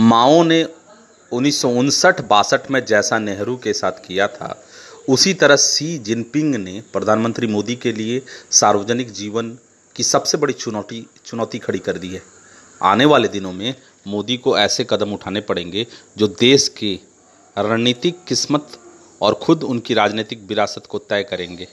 माओ 0.00 0.42
ने 0.42 0.62
उन्नीस 1.32 2.02
बासठ 2.20 2.70
में 2.70 2.84
जैसा 2.84 3.18
नेहरू 3.18 3.56
के 3.56 3.72
साथ 3.72 3.92
किया 3.92 4.26
था, 4.28 4.64
उसी 5.08 5.34
तरह 5.34 5.56
सी 5.56 5.98
जिनपिंग 5.98 6.54
ने 6.54 6.82
प्रधानमंत्री 6.92 7.46
मोदी 7.46 7.76
के 7.76 7.92
लिए 7.92 8.22
सार्वजनिक 8.50 9.12
जीवन 9.12 9.58
की 9.96 10.02
सबसे 10.02 10.38
बड़ी 10.38 10.52
चुनौती 10.52 11.06
चुनौती 11.24 11.58
खड़ी 11.58 11.78
कर 11.78 11.98
दी 11.98 12.08
है। 12.08 12.22
आने 12.82 13.04
वाले 13.04 13.28
दिनों 13.28 13.52
में 13.52 13.74
मोदी 14.06 14.36
को 14.36 14.58
ऐसे 14.58 14.86
कदम 14.90 15.12
उठाने 15.12 15.40
पड़ेंगे 15.40 15.86
जो 16.18 16.28
देश 16.28 16.68
के 16.68 16.98
रणनीतिक 17.58 18.24
किस्मत 18.28 18.78
और 19.22 19.34
खुद 19.34 19.62
उनकी 19.62 19.94
राजनीतिक 19.94 20.42
विरासत 20.42 20.86
को 20.86 20.98
तय 20.98 21.22
करेंगे। 21.22 21.68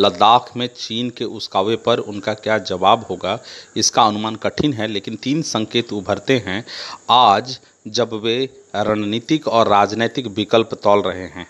लद्दाख 0.00 0.50
में, 0.56 0.68
चीन 0.68 1.10
के 1.10 1.24
उस 1.26 1.46
कावे 1.48 1.76
पर 1.78 1.98
उनका 2.00 2.34
क्या 2.36 2.58
जवाब 2.60 3.04
होगा, 3.10 3.38
इसका 3.76 4.02
अनुमान 4.02 4.36
कठिन 4.36 4.72
है, 4.72 4.86
लेकिन 4.88 5.16
तीन 5.16 5.42
संकेत 5.44 5.92
उभरते 5.92 6.36
हैं। 6.46 6.64
आज 7.10 7.58
जब 7.88 8.12
वे 8.14 8.38
रणनीतिक 8.76 9.48
और 9.48 9.68
राजनीतिक 9.68 10.26
विकल्प 10.28 10.74
तोल 10.74 11.02
रहे 11.02 11.26
हैं, 11.28 11.46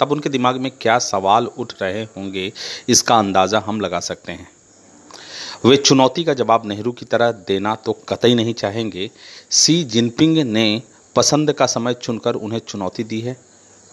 तब 0.00 0.12
उनके 0.12 0.28
दिमाग 0.28 0.56
में 0.56 0.70
क्या 0.80 0.98
सवाल 1.00 1.46
उठ 1.48 1.72
रहे 1.82 2.02
होंगे, 2.06 2.52
इसका 2.88 3.18
अंदाज़ा 3.18 3.62
हम 3.66 3.80
लगा 3.80 4.00
सकते 4.02 4.32
हैं। 4.32 4.48
वे 5.64 5.76
चुनौती 5.76 6.24
का 6.24 6.34
जवाब 6.34 6.66
नेहरू 6.66 6.92
की 6.92 7.06
तरह 7.06 7.32
देना 7.46 7.74
तो 7.74 7.92
कतई 8.08 8.34
नहीं 8.34 8.54
चाहेंगे। 8.54 9.10
सी 9.50 9.82
जिनपिंग 9.86 10.38
ने 10.46 10.82
पसंद 11.16 11.52
का 11.52 11.66
समय 11.66 11.94
चुनकर 11.94 12.34
उन्हें 12.34 12.60
चुनौती 12.60 13.04
दी 13.04 13.20
है। 13.20 13.36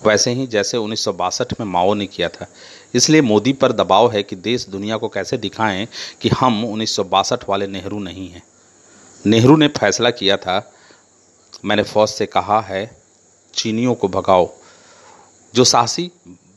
वैसे 0.04 0.32
ही 0.32 0.48
जैसे 0.48 0.78
उन्नीस 0.78 1.04
सौ 1.04 1.14
बासठ 1.14 1.60
में 1.60 1.68
माओ 1.68 1.94
ने 1.94 2.06
किया 2.06 2.30
था। 2.30 2.48
इसलिए 2.94 3.22
मोदी 3.22 3.54
पर 3.54 3.72
दबाव 3.72 4.12
है 4.12 4.24
कि 4.24 4.36
देश 4.36 4.66
दुनिया 4.70 4.98
को 4.98 5.10
कैसे 5.10 5.38
दिखाएँ 5.38 5.88
कि 6.22 6.30
हम 6.30 6.66
उन्नीस 6.66 6.96
सौ 6.96 7.04
बासठ 7.04 7.50
वाले 7.50 7.68
नेहरू 7.68 8.00
नहीं 8.00 8.30
हैं। 8.30 8.44
नेहरू 9.26 9.58
ने 9.58 9.68
फैसला 9.68 10.10
किया 10.10 10.38
था, 10.38 10.74
मैंने 11.66 11.84
फौज 11.84 12.10
से 12.10 12.26
कहा 12.26 12.62
है, 12.62 13.02
चीनियों 13.54 13.96
को 13.96 14.08
भगाओ। 14.08 14.54
जो 15.56 15.64
साहसी 15.64 16.12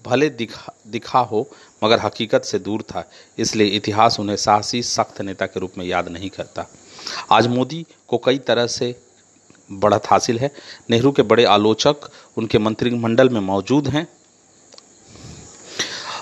भले 0.07 0.31
दिखा 0.31 0.73
दिखा 0.87 1.19
हो, 1.19 1.49
मगर 1.85 2.01
हकीकत 2.01 2.45
से 2.45 2.59
दूर 2.59 2.83
था, 2.83 3.11
इसलिए 3.39 3.67
इतिहास 3.67 4.21
उन्हें 4.21 4.37
साहसी 4.37 4.83
सख्त 4.83 5.21
नेता 5.21 5.47
के 5.47 5.61
रूप 5.61 5.73
में 5.79 5.87
याद 5.87 6.09
नहीं 6.09 6.31
करता। 6.31 6.67
आज 7.31 7.47
मोदी 7.47 7.87
को 8.09 8.19
कई 8.19 8.39
तरह 8.39 8.67
से 8.67 9.08
बढ़त 9.73 10.03
हासिल 10.07 10.39
है। 10.39 10.51
नेहरू 10.91 11.13
के 11.13 11.23
बड़े 11.23 11.45
आलोचक 11.45 12.11
उनके 12.37 12.59
मंत्रिमंडल 12.59 13.29
में 13.29 13.41
मौजूद 13.41 13.89
हैं। 13.89 14.07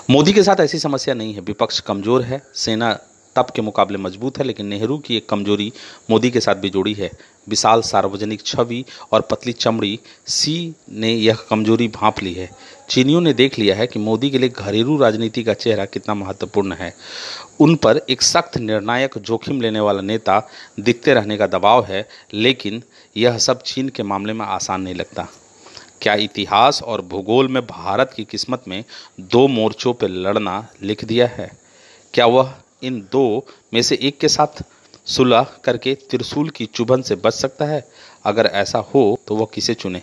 मोदी 0.09 0.33
के 0.33 0.43
साथ 0.43 0.59
ऐसी 0.59 0.79
समस्या 0.79 1.13
नहीं 1.13 1.33
है। 1.33 1.41
विपक्ष 1.41 1.79
कमज़ोर 1.79 2.21
है। 2.21 2.41
सेना 2.55 2.97
तब 3.37 3.49
के 3.55 3.61
मुकाबले 3.61 3.97
मज़बूत 3.97 4.37
है, 4.37 4.43
लेकिन 4.43 4.65
नेहरू 4.65 4.97
की 4.97 5.17
एक 5.17 5.29
कमज़ोरी 5.29 5.73
मोदी 6.09 6.31
के 6.31 6.39
साथ 6.39 6.55
भी 6.55 6.69
जुड़ी 6.69 6.93
है। 6.93 7.11
विशाल 7.49 7.81
सार्वजनिक 7.81 8.41
छवि 8.45 8.85
और 9.11 9.21
पतली 9.21 9.53
चमड़ी, 9.53 9.99
सी 10.25 10.73
ने 10.91 11.13
यह 11.13 11.37
कमज़ोरी 11.49 11.87
भांप 11.87 12.23
ली 12.23 12.33
है। 12.33 12.49
चीनियों 12.89 13.21
ने 13.21 13.33
देख 13.33 13.59
लिया 13.59 13.75
है 13.75 13.87
कि 13.87 13.99
मोदी 13.99 14.29
के 14.29 14.37
लिए 14.37 14.49
घरेलू 14.49 14.97
राजनीति 14.97 15.43
का 15.43 15.53
चेहरा 15.53 15.85
कितना 15.85 16.13
महत्वपूर्ण 16.13 16.73
है। 16.73 16.93
उन 17.59 17.75
पर 17.75 18.01
एक 18.09 18.21
सख्त 18.21 18.57
निर्णायक 18.57 19.17
जोखिम 19.17 19.61
लेने 19.61 19.79
वाला 19.79 20.01
नेता 20.01 20.49
दिखते 20.79 21.13
रहने 21.13 21.37
का 21.37 21.47
दबाव 21.47 21.85
है, 21.85 22.09
लेकिन 22.33 22.83
यह 23.17 23.37
सब 23.37 23.61
चीन 23.61 23.89
के 23.89 24.03
मामले 24.03 24.33
में 24.33 24.45
आसान 24.45 24.81
नहीं 24.81 24.95
लगता। 24.95 25.27
क्या 26.01 26.13
इतिहास 26.13 26.83
और 26.83 27.01
भूगोल 27.01 27.47
में 27.47 27.65
भारत 27.67 28.13
की 28.15 28.23
किस्मत 28.23 28.63
में 28.67 28.83
दो 29.19 29.47
मोर्चों 29.47 29.93
पर 29.93 30.07
लड़ना 30.07 30.67
लिख 30.83 31.05
दिया 31.05 31.27
है? 31.27 31.51
क्या 32.13 32.25
वह 32.25 32.53
इन 32.83 32.99
दो 33.11 33.45
में 33.73 33.81
से 33.81 33.99
एक 34.01 34.17
के 34.19 34.27
साथ 34.27 34.63
सुलह 35.05 35.47
करके 35.63 35.95
त्रिशूल 35.95 36.49
की 36.49 36.65
चुभन 36.65 37.01
से 37.01 37.15
बच 37.15 37.33
सकता 37.33 37.65
है। 37.65 37.87
अगर 38.25 38.45
ऐसा 38.45 38.79
हो 38.79 39.19
तो 39.27 39.35
वह 39.35 39.47
किसे 39.53 39.73
चुने? 39.73 40.01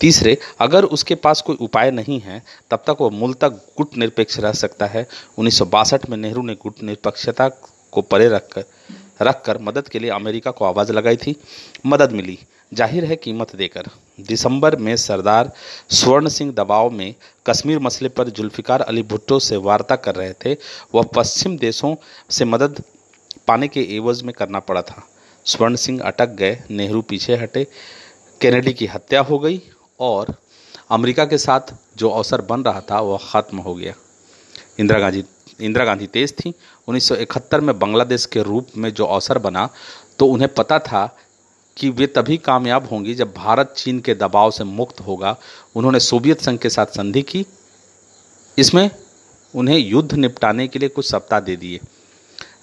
तीसरे, 0.00 0.36
अगर 0.60 0.84
उसके 0.84 1.14
पास 1.14 1.40
कोई 1.40 1.56
उपाय 1.56 1.90
नहीं 1.90 2.20
है, 2.20 2.42
तब 2.70 2.82
तक 2.86 2.96
वह 3.00 3.10
मूलतः 3.10 3.48
गुट 3.48 3.96
निरपेक्ष 3.96 4.38
रह 4.38 4.52
सकता 4.52 4.86
है। 4.86 5.06
उन्नीस 5.38 5.58
सौ 5.58 5.64
बासठ 5.64 6.08
में 6.10 6.16
नेहरू 6.16 6.42
ने 6.42 6.54
गुट 6.54 6.82
निरपेक्षता 6.82 7.48
को 7.92 8.02
परे 8.02 8.28
रखकर 8.28 8.64
रखकर 9.22 9.58
मदद 9.58 9.88
के 9.88 9.98
लिए 9.98 10.10
अमेरिका 10.10 10.50
को 10.50 10.64
आवाज़ 10.64 10.92
लगाई 10.92 11.16
थी। 11.16 11.34
मदद 11.86 12.12
मिली। 12.12 12.38
ज़ाहिर 12.74 13.04
है 13.04 13.16
कीमत 13.16 13.54
देकर। 13.56 13.88
दिसंबर 14.18 14.76
में 14.76 14.94
सरदार 14.96 15.52
स्वर्ण 15.90 16.28
सिंह 16.28 16.52
दबाव 16.52 16.90
में 16.90 17.14
कश्मीर 17.46 17.78
मसले 17.78 18.08
पर 18.08 18.28
जुल्फिकार 18.30 18.80
अली 18.80 19.02
भुट्टो 19.02 19.38
से 19.38 19.56
वार्ता 19.58 19.96
कर 19.96 20.14
रहे 20.14 20.32
थे। 20.44 20.56
वह 20.94 21.08
पश्चिम 21.14 21.56
देशों 21.58 21.94
से 22.30 22.44
मदद 22.44 22.82
पाने 23.46 23.68
के 23.68 23.86
एवज 23.96 24.22
में 24.22 24.32
करना 24.32 24.60
पड़ा 24.60 24.82
था। 24.82 25.06
स्वर्ण 25.46 25.76
सिंह 25.76 26.00
अटक 26.02 26.28
गए। 26.30 26.58
नेहरू 26.70 27.02
पीछे 27.02 27.36
हटे। 27.36 27.66
कैनेडी 28.40 28.72
की 28.72 28.86
हत्या 28.86 29.20
हो 29.20 29.38
गई 29.38 29.60
और 30.00 30.34
अमेरिका 30.90 31.24
के 31.24 31.38
साथ 31.38 31.74
जो 31.96 32.10
अवसर 32.10 32.40
बन 32.40 32.62
रहा 32.62 32.80
था, 32.80 33.00
वह 33.00 33.18
ख़त्म 33.22 33.58
हो 33.58 33.74
गया। 33.74 33.94
इंदिरा 34.80 34.98
गांधी 35.00 35.22
इंदिरा 35.60 35.84
गांधी 35.84 36.06
तेज 36.06 36.32
थी। 36.34 36.52
1971 36.88 37.60
में 37.60 37.78
बांग्लादेश 37.78 38.26
के 38.26 38.42
रूप 38.42 38.68
में 38.76 38.92
जो 38.94 39.04
अवसर 39.06 39.38
बना 39.38 39.68
तो 40.18 40.26
उन्हें 40.26 40.52
पता 40.54 40.78
था 40.78 41.06
कि 41.76 41.88
वे 41.90 42.06
तभी 42.06 42.36
कामयाब 42.36 42.88
होंगी 42.88 43.14
जब 43.14 43.32
भारत 43.34 43.74
चीन 43.76 44.00
के 44.00 44.14
दबाव 44.14 44.50
से 44.50 44.64
मुक्त 44.64 45.00
होगा। 45.00 45.36
उन्होंने 45.76 46.00
सोवियत 46.00 46.40
संघ 46.40 46.58
के 46.58 46.70
साथ 46.70 46.86
संधि 46.86 47.22
की। 47.22 47.44
इसमें 48.58 48.90
उन्हें 49.54 49.78
युद्ध 49.78 50.14
निपटाने 50.14 50.66
के 50.68 50.78
लिए 50.78 50.88
कुछ 50.88 51.06
सप्ताह 51.06 51.40
दे 51.40 51.56
दिए। 51.56 51.80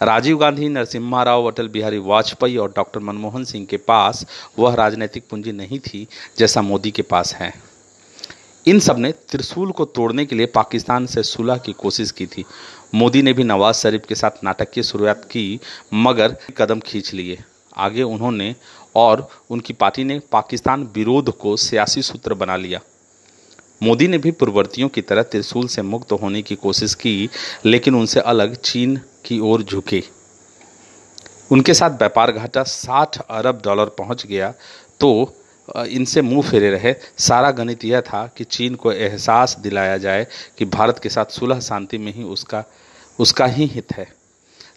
राजीव 0.01 0.38
गांधी, 0.38 0.67
नरसिम्हा 0.69 1.22
राव, 1.23 1.45
अटल 1.45 1.67
बिहारी 1.67 1.97
वाजपेयी 1.97 2.57
और 2.57 2.73
डॉक्टर 2.75 3.00
मनमोहन 3.00 3.44
सिंह 3.44 3.66
के 3.66 3.78
पास 3.78 4.25
वह 4.59 4.75
राजनीतिक 4.75 5.23
पूंजी 5.29 5.51
नहीं 5.51 5.79
थी, 5.79 6.07
जैसा 6.38 6.61
मोदी 6.61 6.91
के 6.91 7.01
पास 7.01 7.34
है। 7.34 7.53
इन 8.67 8.79
सबने 8.79 9.11
त्रिशूल 9.11 9.71
को 9.71 9.85
तोड़ने 9.85 10.25
के 10.25 10.35
लिए 10.35 10.45
पाकिस्तान 10.45 11.05
से 11.05 11.23
सुलह 11.23 11.57
की 11.57 11.73
कोशिश 11.73 12.11
की 12.11 12.25
थी। 12.25 12.45
मोदी 12.95 13.21
ने 13.21 13.33
भी 13.33 13.43
नवाज़ 13.43 13.75
शरीफ 13.75 14.05
के 14.09 14.15
साथ 14.15 14.43
नाटक 14.43 14.71
की 14.71 14.83
शुरुआत 14.83 15.25
की, 15.25 15.59
मगर 15.93 16.37
कदम 16.57 16.79
खींच 16.79 17.13
लिए। 17.13 17.37
आगे 17.77 18.03
उन्होंने 18.03 18.55
और 18.95 19.27
उनकी 19.49 19.73
पार्टी 19.73 20.03
ने 20.03 20.19
पाकिस्तान 20.31 20.83
विरोध 20.95 21.37
को 21.37 21.57
सियासी 21.57 22.01
सूत्र 22.01 22.33
बना 22.33 22.55
लिया। 22.55 22.79
मोदी 23.83 24.07
ने 24.07 24.17
भी 24.17 24.31
पूर्ववर्तियों 24.31 24.89
की 24.89 25.01
तरह 25.01 25.23
त्रिशूल 25.23 25.67
से 25.67 25.81
मुक्त 25.81 26.11
होने 26.11 26.41
की 26.41 26.55
कोशिश 26.55 26.93
की, 26.93 27.29
लेकिन 27.65 27.95
उनसे 27.95 28.19
अलग 28.19 28.55
चीन 28.55 28.99
की 29.25 29.39
ओर 29.39 29.63
झुके। 29.63 30.03
उनके 31.51 31.73
साथ 31.73 31.89
व्यापार 31.89 32.31
घाटा 32.31 32.63
60 32.63 33.19
अरब 33.19 33.61
डॉलर 33.63 33.85
पहुँच 33.85 34.25
गया 34.25 34.53
तो 34.99 35.41
इनसे 35.67 36.21
मुँह 36.21 36.49
फेरे 36.49 36.69
रहे। 36.71 36.93
सारा 37.17 37.51
गणित 37.51 37.85
यह 37.85 38.01
था 38.01 38.25
कि 38.37 38.43
चीन 38.43 38.75
को 38.75 38.91
एहसास 38.91 39.57
दिलाया 39.59 39.97
जाए 39.97 40.27
कि 40.57 40.65
भारत 40.65 40.99
के 40.99 41.09
साथ 41.09 41.25
सुलह 41.25 41.59
शांति 41.59 41.97
में 41.97 42.13
ही 42.13 42.23
उसका 42.23 42.63
उसका 43.19 43.45
ही 43.45 43.65
हित 43.65 43.93
है। 43.93 44.07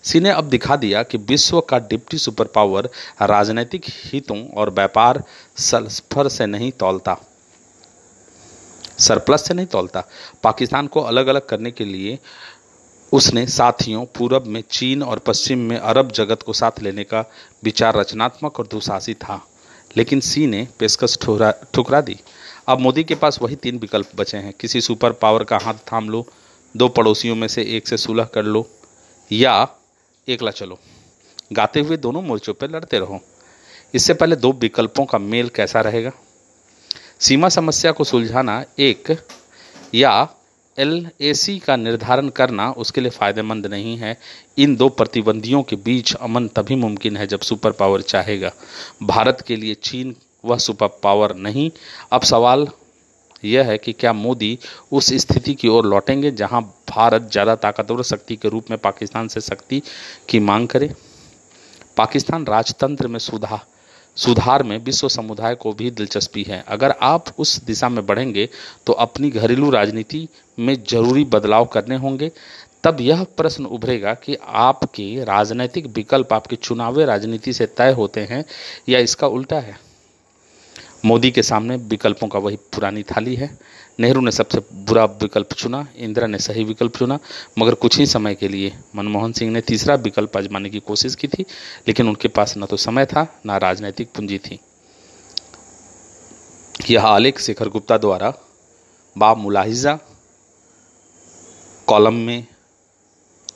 सी 0.02 0.20
ने 0.20 0.30
अब 0.30 0.44
दिखा 0.44 0.76
दिया 0.76 1.02
कि 1.02 1.18
विश्व 1.18 1.60
का 1.60 1.78
डिप्टी 1.78 2.18
सुपर 2.18 2.44
पावर 2.44 2.88
राजनीतिक 3.22 3.84
हितों 3.86 4.48
और 4.48 4.70
व्यापार 4.70 5.22
सल्फ़र 5.56 6.28
से 6.28 6.46
नहीं 6.46 6.70
तोलता। 6.72 7.16
सरप्लस 8.98 9.44
से 9.44 9.54
नहीं 9.54 9.66
तोलता। 9.66 10.04
पाकिस्तान 10.42 10.86
को 10.86 11.00
अलग 11.00 11.26
अलग 11.26 11.46
करने 11.46 11.70
के 11.70 11.84
लिए 11.84 12.18
उसने 13.12 13.46
साथियों, 13.46 14.04
पूरब 14.06 14.46
में 14.46 14.62
चीन 14.70 15.02
और 15.02 15.18
पश्चिम 15.18 15.58
में 15.58 15.76
अरब 15.76 16.12
जगत 16.12 16.42
को 16.42 16.52
साथ 16.52 16.80
लेने 16.82 17.04
का 17.04 17.24
विचार 17.64 17.96
रचनात्मक 17.96 18.58
और 18.60 18.66
दुसाहसी 18.66 19.14
था। 19.14 19.40
लेकिन 19.96 20.20
सी 20.20 20.46
ने 20.46 20.68
पेशकश 20.78 21.18
ठुकरा 21.74 22.00
दी। 22.00 22.20
अब 22.68 22.78
मोदी 22.78 23.04
के 23.04 23.14
पास 23.14 23.38
वही 23.42 23.56
तीन 23.56 23.78
विकल्प 23.78 24.10
बचे 24.16 24.36
हैं। 24.36 24.54
किसी 24.60 24.80
सुपर 24.80 25.12
पावर 25.12 25.44
का 25.44 25.58
हाथ 25.58 25.74
थाम 25.74 26.10
लो, 26.10 26.26
दो 26.76 26.88
पड़ोसियों 26.88 27.36
में 27.36 27.48
से 27.48 27.62
एक 27.62 27.88
से 27.88 27.96
सुलह 27.96 28.24
कर 28.24 28.42
लो, 28.42 28.70
या 29.32 29.68
एकला 30.28 30.50
चलो। 30.50 30.78
गाते 31.52 31.80
हुए 31.80 31.96
दोनों 31.96 32.22
मोर्चों 32.22 32.54
पर 32.54 32.70
लड़ते 32.70 32.98
रहो। 32.98 33.20
इससे 33.94 34.14
पहले 34.14 34.36
दो 34.36 34.52
विकल्पों 34.52 35.04
का 35.04 35.18
मेल 35.18 35.48
कैसा 35.48 35.80
रहेगा? 35.80 36.10
सीमा 37.20 37.48
समस्या 37.48 37.92
को 37.92 38.04
सुलझाना 38.04 38.64
एक, 38.78 39.26
या 39.94 40.28
एलएसी 40.78 41.58
का 41.58 41.76
निर्धारण 41.76 42.28
करना 42.30 42.70
उसके 42.72 43.00
लिए 43.00 43.10
फ़ायदेमंद 43.10 43.66
नहीं 43.66 43.96
है। 43.96 44.16
इन 44.58 44.76
दो 44.76 44.88
प्रतिबंधियों 44.90 45.62
के 45.62 45.76
बीच 45.76 46.14
अमन 46.14 46.48
तभी 46.48 46.74
मुमकिन 46.76 47.16
है 47.16 47.26
जब 47.26 47.40
सुपर 47.40 47.72
पावर 47.72 48.02
चाहेगा। 48.02 48.52
भारत 49.04 49.44
के 49.46 49.56
लिए 49.56 49.74
चीन 49.74 50.14
वह 50.44 50.58
सुपर 50.58 50.88
पावर 51.02 51.34
नहीं। 51.36 51.70
अब 52.12 52.22
सवाल 52.22 52.68
यह 53.44 53.66
है 53.66 53.76
कि 53.78 53.92
क्या 53.92 54.12
मोदी 54.12 54.58
उस 54.92 55.12
स्थिति 55.16 55.54
की 55.54 55.68
ओर 55.68 55.86
लौटेंगे 55.86 56.30
जहाँ 56.32 56.62
भारत 56.90 57.28
ज़्यादा 57.32 57.54
ताकतवर 57.56 58.02
शक्ति 58.02 58.36
के 58.36 58.48
रूप 58.48 58.70
में 58.70 58.78
पाकिस्तान 58.78 59.28
से 59.28 59.40
शक्ति 59.40 59.82
की 60.28 60.40
मांग 60.40 60.68
करे? 60.68 60.94
पाकिस्तान 61.96 62.46
राजतंत्र 62.46 63.08
में 63.08 63.18
सुधार 63.18 63.60
सुधार 64.18 64.62
में 64.62 64.76
विश्व 64.78 65.08
समुदाय 65.08 65.54
को 65.54 65.72
भी 65.72 65.90
दिलचस्पी 65.90 66.42
है। 66.42 66.62
अगर 66.68 66.94
आप 67.02 67.24
उस 67.38 67.60
दिशा 67.64 67.88
में 67.88 68.04
बढ़ेंगे 68.06 68.48
तो 68.86 68.92
अपनी 68.94 69.30
घरेलू 69.30 69.70
राजनीति 69.70 70.26
में 70.58 70.76
ज़रूरी 70.84 71.24
बदलाव 71.24 71.64
करने 71.64 71.96
होंगे। 71.96 72.30
तब 72.84 73.00
यह 73.00 73.24
प्रश्न 73.36 73.64
उभरेगा 73.66 74.14
कि 74.14 74.36
आपके 74.42 75.24
राजनीतिक 75.24 75.86
विकल्प, 75.86 76.32
आपकी 76.32 76.56
चुनावी 76.56 77.04
राजनीति 77.04 77.52
से 77.52 77.66
तय 77.68 77.92
होते 77.92 78.20
हैं 78.20 78.44
या 78.88 78.98
इसका 78.98 79.26
उल्टा 79.26 79.60
है। 79.60 79.76
मोदी 81.08 81.30
के 81.30 81.42
सामने 81.42 81.76
विकल्पों 81.76 82.28
का 82.28 82.38
वही 82.38 82.56
पुरानी 82.72 83.02
थाली 83.02 83.34
है। 83.34 83.48
नेहरू 84.00 84.20
ने 84.20 84.30
सबसे 84.30 84.60
बुरा 84.72 85.04
विकल्प 85.04 85.52
चुना, 85.52 85.86
इंदिरा 85.96 86.26
ने 86.26 86.38
सही 86.38 86.64
विकल्प 86.64 86.96
चुना, 86.96 87.18
मगर 87.58 87.74
कुछ 87.74 87.98
ही 87.98 88.06
समय 88.06 88.34
के 88.34 88.48
लिए 88.48 88.72
मनमोहन 88.96 89.32
सिंह 89.32 89.52
ने 89.52 89.60
तीसरा 89.60 89.94
विकल्प 89.94 90.36
आजमाने 90.36 90.70
की 90.70 90.80
कोशिश 90.80 91.14
की 91.14 91.28
थी, 91.28 91.44
लेकिन 91.88 92.08
उनके 92.08 92.28
पास 92.28 92.54
न 92.58 92.66
तो 92.66 92.76
समय 92.76 93.06
था, 93.06 93.26
न 93.46 93.58
राजनीतिक 93.58 94.10
पूंजी 94.16 94.38
थी। 94.38 94.58
यह 96.90 97.06
आलेख 97.06 97.38
शेखर 97.38 97.68
गुप्ता 97.68 97.98
द्वारा 97.98 98.32
बा 99.16 99.34
मुलाहिजा 99.34 99.98
कॉलम 101.86 102.14
में 102.14 102.46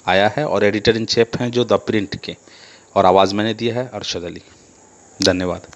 आया 0.07 0.29
है 0.37 0.45
और 0.47 0.65
एडिटर 0.65 0.97
इन 0.97 1.05
चीफ 1.07 1.37
हैं 1.37 1.51
जो 1.51 1.65
द 1.65 1.73
प्रिंट 1.87 2.17
के, 2.17 2.37
और 2.97 3.07
आवाज़ 3.07 3.35
मैंने 3.35 3.55
दिया 3.55 3.75
है 3.75 3.89
अरशद 3.89 4.25
अली। 4.25 4.43
धन्यवाद। 5.23 5.67